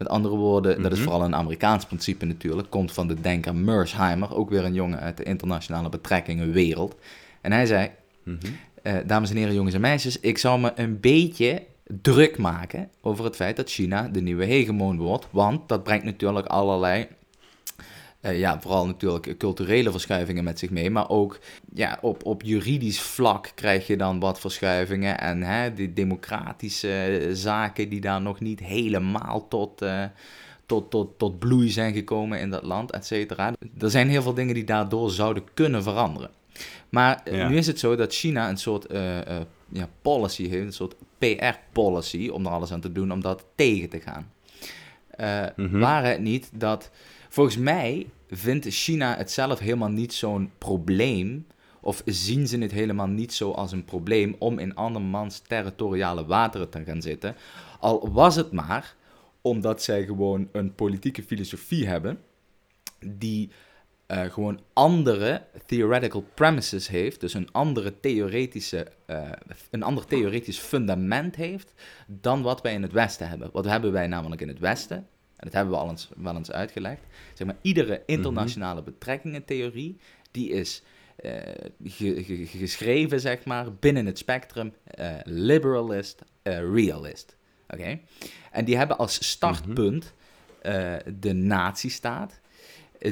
[0.00, 1.08] Met andere woorden, dat is mhm.
[1.08, 5.16] vooral een Amerikaans principe natuurlijk, komt van de denker Mersheimer, ook weer een jongen uit
[5.16, 6.94] de internationale betrekkingen wereld.
[7.40, 7.90] En hij zei,
[8.24, 8.38] mm
[9.06, 11.62] dames en heren, jongens en meisjes, ik zou me een beetje
[12.00, 16.46] druk maken over het feit dat China de nieuwe hegemoon wordt, want dat brengt natuurlijk
[16.46, 17.06] allerlei
[18.22, 21.38] uh, ja, vooral natuurlijk culturele verschuivingen met zich mee, maar ook
[21.74, 27.88] ja, op, op juridisch vlak krijg je dan wat verschuivingen en hè, die democratische zaken
[27.88, 30.04] die daar nog niet helemaal tot, uh,
[30.66, 33.52] tot, tot, tot bloei zijn gekomen in dat land, et cetera.
[33.78, 36.30] Er zijn heel veel dingen die daardoor zouden kunnen veranderen.
[36.88, 38.86] Maar eh, nu is het zo dat China een soort
[39.72, 43.88] ja, policy heeft, een soort PR-policy om er alles aan te doen om dat tegen
[43.88, 44.32] te gaan.
[45.20, 46.90] Uh, Waar het niet dat
[47.32, 51.46] Volgens mij vindt China het zelf helemaal niet zo'n probleem.
[51.80, 56.68] Of zien ze het helemaal niet zo als een probleem om in andermans territoriale wateren
[56.68, 57.36] te gaan zitten.
[57.80, 58.94] Al was het maar
[59.40, 62.20] omdat zij gewoon een politieke filosofie hebben
[63.06, 63.50] die
[64.08, 69.30] uh, gewoon andere theoretical premises heeft, dus een, andere theoretische, uh,
[69.70, 71.72] een ander theoretisch fundament heeft
[72.06, 73.50] dan wat wij in het Westen hebben.
[73.52, 75.06] Wat hebben wij namelijk in het Westen?
[75.40, 77.00] En dat hebben we al eens, wel eens uitgelegd,
[77.34, 79.96] zeg maar, iedere internationale betrekkingentheorie,
[80.30, 80.82] die is
[81.24, 81.38] uh,
[82.44, 87.36] geschreven, zeg maar, binnen het spectrum uh, liberalist, uh, realist.
[87.68, 87.98] Oké?
[88.50, 90.12] En die hebben als startpunt
[91.20, 92.40] de nazistaat,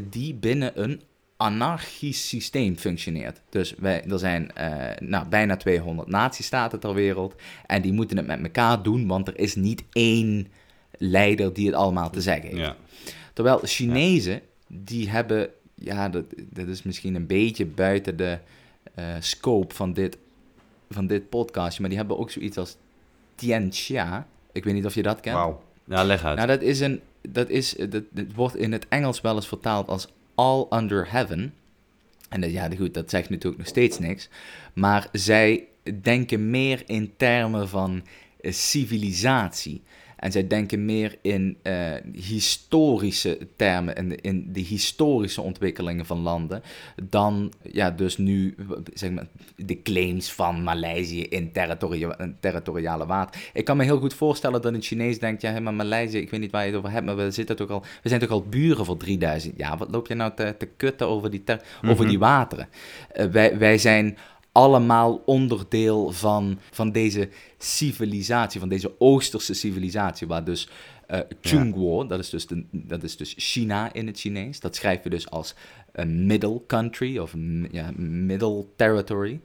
[0.03, 1.03] die binnen een
[1.37, 3.41] anarchisch systeem functioneert.
[3.49, 4.51] Dus wij, er zijn
[4.99, 7.35] nou, bijna 200 nazistaten ter wereld
[7.67, 10.49] en die moeten het met elkaar doen, want er is niet één
[10.99, 12.61] leider die het allemaal te zeggen heeft.
[12.61, 12.77] Ja.
[13.33, 18.39] Terwijl Chinezen, die hebben, ja, dat, dat is misschien een beetje buiten de
[18.99, 20.19] uh, scope van dit,
[20.91, 22.77] van dit podcastje, maar die hebben ook zoiets als
[23.35, 24.27] Tianxia.
[24.53, 25.37] Ik weet niet of je dat kent.
[25.37, 25.63] Wauw.
[25.85, 26.37] Ja, leg uit.
[26.37, 28.03] Nou, dat is een, dat is, dat,
[28.35, 31.55] wordt in het Engels wel eens vertaald als All Under Heaven.
[32.29, 34.29] En dat, ja, goed, dat zegt natuurlijk nog steeds niks.
[34.73, 35.67] Maar zij
[36.03, 38.03] denken meer in termen van
[38.41, 39.83] uh, civilisatie.
[40.19, 46.63] En zij denken meer in uh, historische termen, in, in de historische ontwikkelingen van landen,
[47.03, 48.55] dan ja, dus nu
[48.95, 49.27] zeg maar,
[49.57, 51.53] de claims van Maleisië in
[52.41, 53.51] territoriale water.
[53.53, 56.41] Ik kan me heel goed voorstellen dat een Chinees denkt, ja, maar Maleisië, ik weet
[56.41, 58.43] niet waar je het over hebt, maar we, zitten toch al, we zijn toch al
[58.43, 59.77] buren voor 3000 jaar.
[59.77, 61.43] Wat loop je nou te, te kutten over die,
[61.83, 62.09] over mhm.
[62.09, 62.69] die wateren?
[63.17, 64.17] Uh, wij, wij zijn
[64.59, 70.69] allemaal onderdeel van, van deze civilisatie, van deze Oosterse civilisatie, waar dus
[71.11, 75.03] uh, Chungguo, dat, is dus de, dat is dus China in het Chinees, dat schrijf
[75.03, 75.55] je dus als
[75.93, 77.35] een middle country of
[77.71, 79.41] ja, middle territory.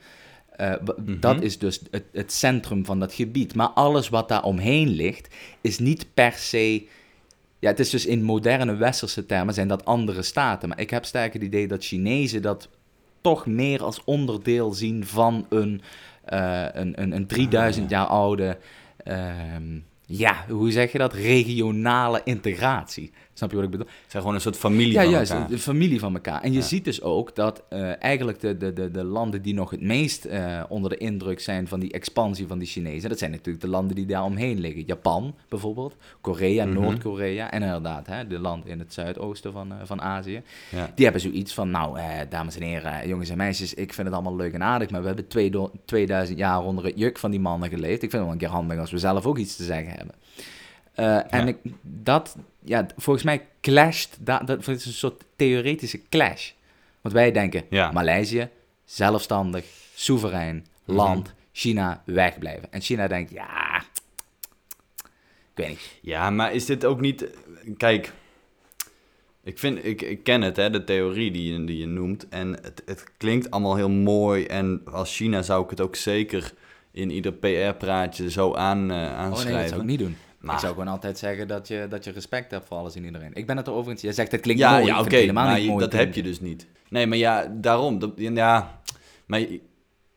[0.59, 0.73] Uh,
[1.19, 3.55] Dat is dus het, het, centrum van dat gebied.
[3.55, 6.87] Maar alles wat daar omheen ligt, is niet per se.
[7.59, 10.69] Ja, het is dus in moderne westerse termen zijn dat andere staten.
[10.69, 12.69] Maar ik heb sterk het idee dat Chinezen dat
[13.23, 15.81] toch meer als onderdeel zien van een,
[16.33, 17.91] uh, een, een, een 3000 ah.
[17.91, 18.57] jaar oude.
[19.05, 19.15] Uh,
[20.05, 21.13] ja, hoe zeg je dat?
[21.13, 23.11] Regionale integratie.
[23.33, 23.87] Snap je wat ik bedoel?
[23.87, 25.51] Het zijn gewoon een soort familie ja, van juist, elkaar.
[25.51, 26.41] een familie van elkaar.
[26.41, 29.69] En je ziet dus ook dat uh, eigenlijk de, de, de, de landen die nog
[29.69, 33.31] het meest uh, onder de indruk zijn van die expansie van die Chinezen, dat zijn
[33.31, 34.83] natuurlijk de landen die daar omheen liggen.
[34.85, 36.83] Japan bijvoorbeeld, Korea, mm -hmm.
[36.83, 40.41] Noord-Korea en inderdaad hè, de landen in het zuidoosten van, uh, van Azië.
[40.71, 40.91] Ja.
[40.95, 44.35] Die hebben zoiets van, nou dames en heren, jongens en meisjes, ik vind het allemaal
[44.35, 45.51] leuk en aardig, maar we hebben twee,
[45.85, 48.03] 2000 jaar onder het juk van die mannen geleefd.
[48.03, 50.15] Ik vind het wel een keer handig als we zelf ook iets te zeggen hebben.
[51.29, 56.51] En ik, dat, ja, volgens mij clasht, dat, dat is een soort theoretische clash.
[57.01, 57.91] Want wij denken, ja.
[57.91, 58.49] Maleisië,
[58.85, 61.41] zelfstandig, soeverein, land, mm -hmm.
[61.51, 62.71] China, wegblijven.
[62.71, 63.83] En China denkt, ja,
[65.53, 65.99] ik weet niet.
[66.01, 67.27] Ja, maar is dit ook niet,
[67.77, 68.11] kijk,
[69.43, 72.29] ik, vind, ik, ik ken het, hè, de theorie die je, die je noemt.
[72.29, 74.45] En het, het klinkt allemaal heel mooi.
[74.45, 76.53] En als China zou ik het ook zeker
[76.91, 79.41] in ieder PR-praatje zo aan, uh, aanschrijven.
[79.41, 80.17] Oh nee, dat zou ik niet doen.
[80.43, 80.53] Maar...
[80.53, 83.33] Ik zou gewoon altijd zeggen dat je, dat je respect hebt voor alles en iedereen.
[83.33, 84.01] Ik ben het er overigens...
[84.01, 84.85] Je zegt, het klinkt mooi.
[84.85, 86.67] Ja, oké, okay, maar je, dat heb je dus niet.
[86.89, 87.99] Nee, maar ja, daarom.
[87.99, 88.81] Dat, ja,
[89.25, 89.45] maar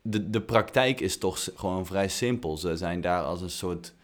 [0.02, 2.56] de, de praktijk is toch gewoon vrij simpel.
[2.56, 3.94] Ze zijn daar als een soort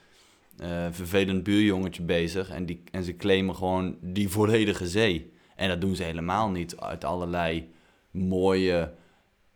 [0.61, 2.51] uh, vervelend buurjongetje bezig.
[2.51, 5.33] En, die, en ze claimen gewoon die volledige zee.
[5.57, 7.71] En dat doen ze helemaal niet uit allerlei
[8.11, 8.93] mooie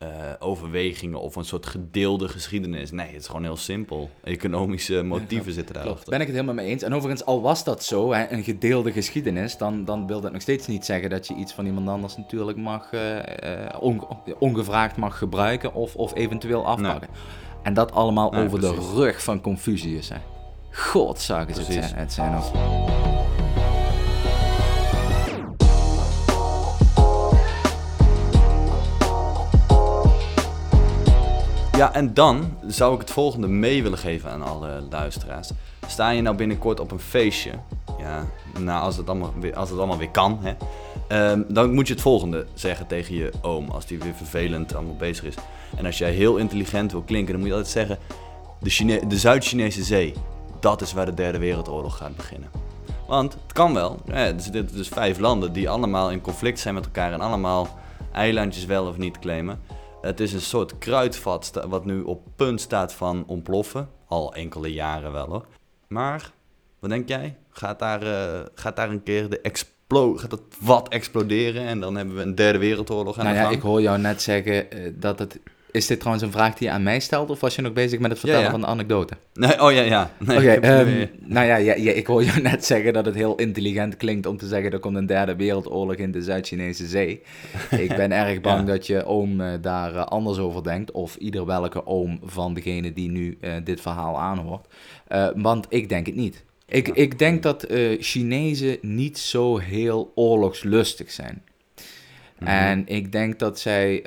[0.03, 2.91] uh, overwegingen of een soort gedeelde geschiedenis.
[2.91, 4.11] Nee, het is gewoon heel simpel.
[4.23, 6.11] Economische motieven zitten daarachter.
[6.11, 6.83] Ben ik het helemaal mee eens.
[6.83, 10.43] En overigens, al was dat zo, hè, een gedeelde geschiedenis, dan, dan wil dat nog
[10.43, 13.21] steeds niet zeggen dat je iets van iemand anders natuurlijk mag, uh,
[13.81, 14.07] on,
[14.39, 17.09] ongevraagd mag gebruiken of, of eventueel afpakken.
[17.13, 17.21] Nee.
[17.63, 18.77] En dat allemaal nee, over precies.
[18.77, 20.09] de rug van Confucius.
[20.09, 20.19] Hè.
[20.71, 23.16] God, zag het zijn, het zijn ook.
[31.77, 35.51] Ja, en dan zou ik het volgende mee willen geven aan alle luisteraars.
[35.87, 37.51] Sta je nou binnenkort op een feestje,
[37.99, 38.27] ja,
[38.59, 41.93] nou als het allemaal weer, als het allemaal weer kan, hè, um, dan moet je
[41.93, 45.35] het volgende zeggen tegen je oom als die weer vervelend allemaal bezig is.
[45.77, 47.99] En als jij heel intelligent wil klinken, dan moet je altijd zeggen,
[48.61, 50.15] de, de Zuid-Chinese zee,
[50.61, 52.51] dat is waar de derde wereldoorlog gaat beginnen.
[53.07, 56.75] Want het kan wel, ja, er zitten dus vijf landen die allemaal in conflict zijn
[56.75, 57.69] met elkaar en allemaal
[58.13, 59.61] eilandjes wel of niet claimen.
[60.07, 63.89] Het is een soort kruidvat wat nu op punt staat van ontploffen.
[64.09, 65.47] Al enkele jaren wel hoor.
[65.89, 66.33] Maar,
[66.79, 67.37] wat denk jij?
[67.51, 71.97] Gaat daar, uh, gaat daar een keer de explo gaat het wat exploderen en dan
[71.97, 73.57] hebben we een derde wereldoorlog aan nou de ja, gang?
[73.57, 75.41] ik hoor jou net zeggen uh, dat het
[75.77, 77.99] is dit trouwens een vraag die je aan mij stelt, of was je nog bezig
[77.99, 78.53] met het vertellen ja, ja.
[78.53, 79.17] van de anekdote?
[79.35, 80.11] Nee, oh ja, ja.
[80.19, 83.35] Nee, Oké, okay, um, nou ja, ja, ik hoor je net zeggen dat het heel
[83.35, 87.23] intelligent klinkt om te zeggen er komt een derde wereldoorlog in de Zuid-Chinese zee.
[87.87, 91.47] ik ben erg bang dat je oom uh, daar uh, anders over denkt, of ieder
[91.47, 94.67] welke oom van degene die nu uh, dit verhaal aanhoort.
[95.35, 96.45] want ik denk het niet.
[96.69, 97.67] Ik, ik denk dat
[97.99, 101.43] Chinezen niet zo heel oorlogslustig zijn.
[102.39, 102.57] Mm -hmm.
[102.57, 104.03] En ik denk dat zij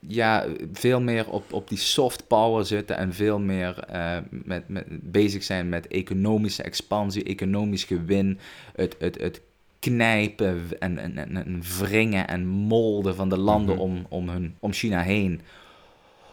[0.00, 4.84] ja, veel meer op, op die soft power zitten en veel meer uh, met, met,
[4.88, 8.38] bezig zijn met economische expansie, economisch gewin,
[8.74, 9.40] het, het, het
[9.78, 13.90] knijpen en, en, en, en wringen en molden van de landen mm -hmm.
[13.90, 15.40] om, om, hun, om China heen.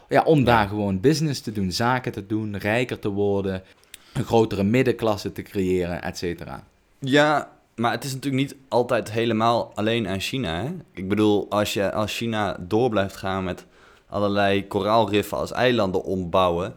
[0.10, 0.46] Ja, om ja.
[0.46, 3.64] daar gewoon business te doen, zaken te doen, rijker te worden,
[4.14, 6.64] een grotere middenklasse te creëren, et cetera.
[7.00, 10.64] Ja, maar het is natuurlijk niet altijd helemaal alleen aan China.
[10.64, 10.70] Hè?
[10.94, 13.66] Ik bedoel, als, je, als China door blijft gaan met
[14.10, 16.76] allerlei koraalriffen als eilanden ombouwen,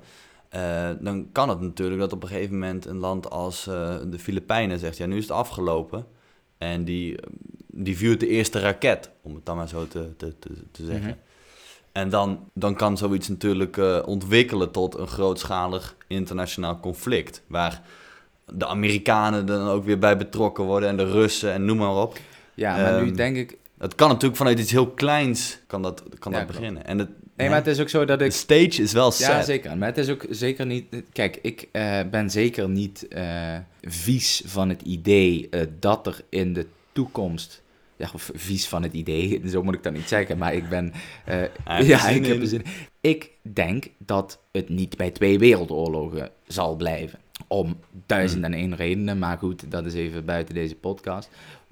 [0.57, 4.19] uh, dan kan het natuurlijk dat op een gegeven moment een land als uh, de
[4.19, 6.07] Filipijnen zegt: ja, nu is het afgelopen.
[6.59, 7.19] En die,
[7.67, 11.07] die vuurt de eerste raket, om het dan maar zo te, te, te, te zeggen.
[11.07, 11.29] Mm -hmm.
[11.93, 17.43] En dan, dan kan zoiets natuurlijk uh, ontwikkelen tot een grootschalig internationaal conflict.
[17.47, 17.83] Waar
[18.53, 22.19] de Amerikanen dan ook weer bij betrokken worden en de Russen en noem maar op.
[22.55, 23.59] Ja, maar um, nu denk ik...
[23.79, 26.87] Het kan natuurlijk vanuit iets heel kleins kan dat, kan ja, dat beginnen.
[26.87, 28.27] En het, nee, maar het is ook zo dat ik...
[28.27, 29.27] De stage is wel set.
[29.27, 29.79] Ja, zeker.
[29.79, 30.85] Maar het is ook zeker niet...
[31.13, 36.53] Kijk, ik uh, ben zeker niet uh, vies van het idee uh, dat er in
[36.53, 37.63] de toekomst
[38.01, 40.93] ja, of vies van het idee, zo moet ik dat niet zeggen, maar ik ben...
[41.25, 42.41] eh, ja, zin ik heb in.
[42.41, 42.71] er zin in.
[43.01, 47.19] Ik denk dat het niet bij twee wereldoorlogen zal blijven.
[47.47, 47.77] Om
[48.07, 51.31] duizend en één redenen, maar goed, dat is even buiten deze podcast.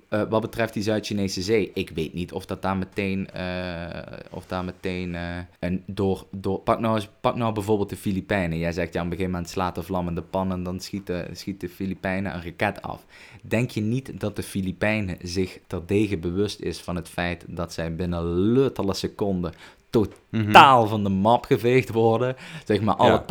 [0.08, 4.46] Eh, wat betreft die Zuid-Chinese zee, ik weet niet of dat daar meteen, eh, of
[4.46, 8.58] daar meteen eh, een door, door pak, nou eens, pak nou bijvoorbeeld de Filipijnen.
[8.58, 11.60] Jij zegt ja, op een gegeven moment slaat de vlammende pan en dan schieten, schiet
[11.60, 13.04] de Filipijnen een raket af.
[13.42, 17.94] Denk je niet dat de Filipijnen zich terdege bewust is van het feit dat zij
[17.94, 19.52] binnen luttele seconden
[19.90, 22.36] totaal van de map geveegd worden?
[22.64, 23.24] Zeg maar alle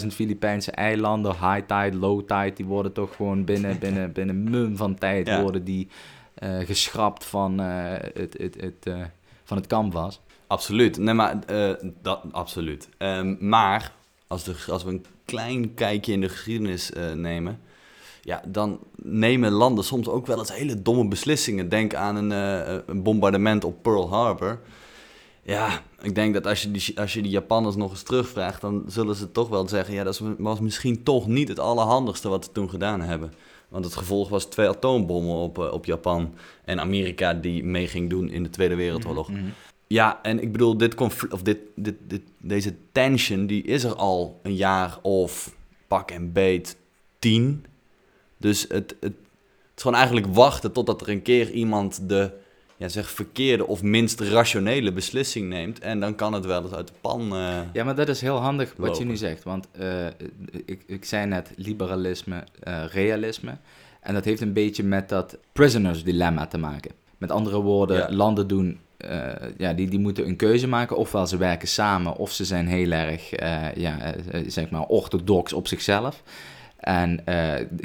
[0.00, 4.76] 80.000 Filipijnse eilanden, high tide, low tide, die worden toch gewoon binnen, binnen, binnen mum
[4.76, 5.40] van tijd Ja.
[5.42, 5.88] worden die
[6.34, 9.00] eh, geschrapt van, eh, het, het, het, eh,
[9.44, 10.20] van het canvas.
[10.46, 10.98] Absoluut.
[10.98, 11.38] Nee, maar
[12.02, 12.88] dat, absoluut.
[12.98, 13.92] Ehm, maar
[14.26, 17.60] als, de, als we een klein kijkje in de geschiedenis nemen,
[18.22, 21.68] ja, dan nemen landen soms ook wel eens hele domme beslissingen.
[21.68, 22.30] Denk aan een,
[22.90, 24.60] een bombardement op Pearl Harbor.
[25.44, 28.84] Ja, ik denk dat als je, die, als je die Japanners nog eens terugvraagt, dan
[28.86, 32.52] zullen ze toch wel zeggen: ja, dat was misschien toch niet het allerhandigste wat ze
[32.52, 33.32] toen gedaan hebben.
[33.68, 38.10] Want het gevolg was twee atoombommen op, eh, op Japan en Amerika die mee ging
[38.10, 39.30] doen in de Tweede Wereldoorlog.
[39.30, 39.44] Mhm.
[39.86, 43.94] Ja, en ik bedoel, dit confl- of dit, dit, dit, deze tension, die is er
[43.94, 46.76] al een jaar of pak en beet
[47.18, 47.64] tien.
[48.36, 49.12] Dus het, het, het
[49.74, 52.30] is gewoon eigenlijk wachten totdat er een keer iemand de
[52.76, 55.78] ja, zeg, verkeerde of minst rationele beslissing neemt.
[55.78, 57.20] En dan kan het wel eens uit de pan.
[57.36, 59.42] eh, Ja, maar dat is heel handig wat je nu zegt.
[59.44, 60.06] Want eh,
[60.64, 63.56] ik, ik zei net liberalisme, eh, realisme.
[64.00, 66.90] En dat heeft een beetje met dat prisoners dilemma te maken.
[67.18, 68.10] Met andere woorden, Ja.
[68.10, 68.78] landen doen,
[69.58, 70.96] ja, die, die moeten een keuze maken.
[70.96, 73.30] Ofwel ze werken samen, of ze zijn heel erg,
[73.76, 74.14] ja,
[74.46, 76.22] zeg maar, orthodox op zichzelf.
[76.76, 77.24] En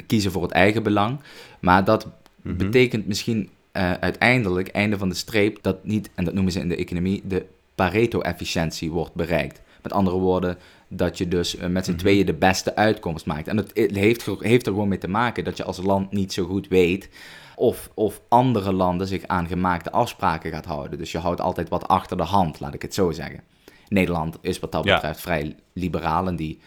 [0.06, 1.20] kiezen voor het eigen belang.
[1.60, 2.06] Maar dat
[2.42, 2.56] mhm.
[2.56, 6.68] betekent misschien eh, uiteindelijk, einde van de streep, dat niet, en dat noemen ze in
[6.68, 9.60] de economie, de Pareto-efficiëntie wordt bereikt.
[9.82, 12.00] Met andere woorden, dat je dus eh, met z'n Mhm.
[12.00, 13.48] tweeën de beste uitkomst maakt.
[13.48, 16.32] En dat het heeft, heeft er gewoon mee te maken dat je als land niet
[16.32, 17.08] zo goed weet
[17.56, 20.98] of, of andere landen zich aan gemaakte afspraken gaat houden.
[20.98, 23.40] Dus je houdt altijd wat achter de hand, laat ik het zo zeggen.
[23.88, 24.94] Nederland is wat dat Ja.
[24.94, 26.58] betreft vrij liberaal en die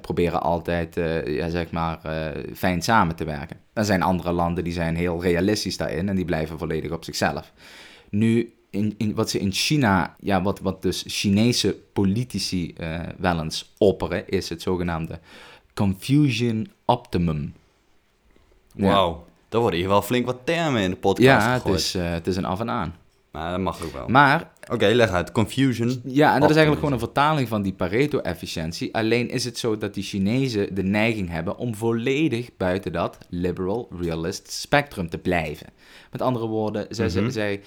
[0.00, 3.56] proberen altijd, eh, ja, zeg maar, eh, fijn samen te werken.
[3.72, 7.52] Er zijn andere landen die zijn heel realistisch daarin en die blijven volledig op zichzelf.
[8.10, 13.40] Nu, in, in, wat ze in China, ja, wat, wat dus Chinese politici eh, wel
[13.40, 15.20] eens opperen, is het zogenaamde
[15.74, 17.54] Confusion Optimum.
[18.74, 18.86] Ja.
[18.86, 21.80] Wauw, daar worden hier wel flink wat termen in de podcast Ja, het gegooid.
[21.80, 22.94] is, eh, het is een af en aan.
[23.30, 24.08] Maar dat mag ook wel.
[24.08, 25.32] Maar Oké, leg uit.
[25.32, 26.00] Confusion.
[26.04, 28.94] Ja, en dat is eigenlijk gewoon een vertaling van die Pareto-efficiëntie.
[28.94, 33.88] Alleen is het zo dat die Chinezen de neiging hebben om volledig buiten dat liberal
[34.00, 35.66] realist spectrum te blijven.
[36.10, 37.60] Met andere woorden, zij, zij,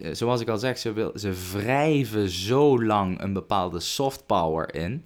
[0.00, 4.74] eh, zoals ik al zeg, ze, wil, ze wrijven zo lang een bepaalde soft power
[4.74, 5.04] in.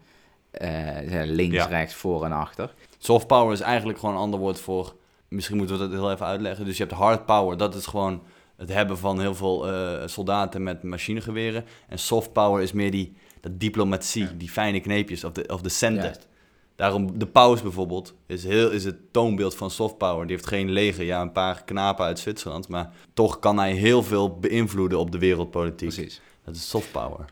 [0.50, 1.64] Eh, links, Ja.
[1.66, 2.74] rechts, voor en achter.
[2.98, 4.94] Soft power is eigenlijk gewoon een ander woord voor.
[5.28, 6.64] Misschien moeten we dat heel even uitleggen.
[6.64, 8.22] Dus je hebt hard power, dat is gewoon
[8.56, 11.64] het hebben van heel veel eh, soldaten met machinegeweren.
[11.88, 15.68] En soft power is meer die dat diplomatie, die fijne kneepjes of de, of de
[15.68, 16.04] centen.
[16.04, 16.28] Juist.
[16.76, 20.26] Daarom, de paus bijvoorbeeld, is, heel, is het toonbeeld van soft power.
[20.26, 22.68] Die heeft geen leger, ja, een paar knapen uit Zwitserland.
[22.68, 25.88] Maar toch kan hij heel veel beïnvloeden op de wereldpolitiek.
[25.88, 26.20] Precies.
[26.44, 27.24] Dat is soft power.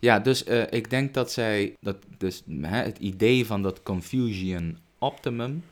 [0.00, 4.78] Ja, dus eh, ik denk dat zij, dat dus, hè, het idee van dat Confucian
[4.98, 5.64] Optimum,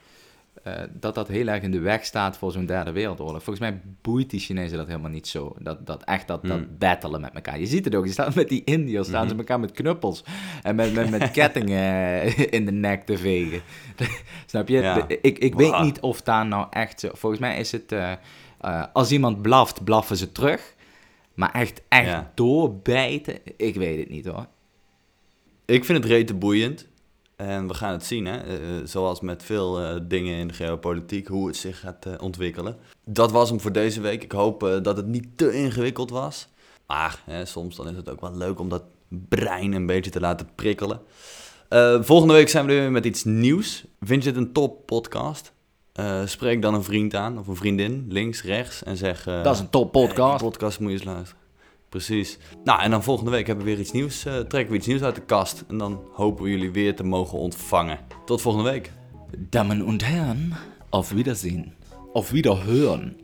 [0.62, 3.42] eh, dat dat heel erg in de weg staat voor zo'n derde wereldoorlog.
[3.42, 5.56] Volgens mij boeit die Chinezen dat helemaal niet zo.
[5.58, 6.76] Dat, dat echt dat, dat Hmm.
[6.78, 7.58] battelen met elkaar.
[7.60, 9.38] Je ziet het ook, je staat met die Indiërs, staan ze Mhm.
[9.38, 10.24] elkaar met knuppels
[10.62, 11.78] en met, met, met kettingen
[12.22, 13.60] eh, in de nek te vegen.
[14.46, 14.78] Snap je?
[14.80, 15.06] Ja.
[15.08, 17.08] Ik ik weet niet of daar nou echt zo...
[17.12, 18.12] Volgens mij is het, eh,
[18.92, 20.74] als iemand blaft, blaffen ze terug.
[21.34, 22.30] Maar echt, echt Ja.
[22.34, 24.46] doorbijten, ik weet het niet hoor.
[25.64, 26.86] Ik vind het rete boeiend.
[27.40, 28.38] En we gaan het zien, hè?
[28.38, 32.76] Eh, eh, zoals met veel eh, dingen in de geopolitiek, hoe het zich gaat ontwikkelen.
[33.04, 34.22] Dat was hem voor deze week.
[34.22, 36.48] Ik hoop dat het niet te ingewikkeld was.
[36.86, 40.20] Maar hè, soms dan is het ook wel leuk om dat brein een beetje te
[40.20, 41.00] laten prikkelen.
[42.00, 43.84] Volgende week zijn we er weer met iets nieuws.
[44.00, 45.52] Vind je het een top podcast?
[46.24, 49.24] Spreek dan een vriend aan of een vriendin, links, rechts, en zeg...
[49.24, 50.40] Dat is een top podcast.
[50.40, 51.39] die podcast moet je eens luisteren.
[51.90, 52.38] Precies.
[52.64, 54.24] Nou, en dan volgende week hebben we weer iets nieuws.
[54.24, 55.64] eh, trekken we iets nieuws uit de kast.
[55.68, 57.98] En dan hopen we jullie weer te mogen ontvangen.
[58.24, 58.90] Tot volgende week.
[59.38, 60.52] Damen und Herren,
[60.88, 61.74] auf Wiedersehen.
[62.12, 63.16] Auf Wiederhören.